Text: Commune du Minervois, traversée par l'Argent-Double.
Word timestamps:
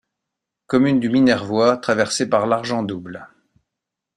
Commune 0.65 0.99
du 0.99 1.09
Minervois, 1.11 1.77
traversée 1.77 2.27
par 2.27 2.47
l'Argent-Double. 2.47 3.27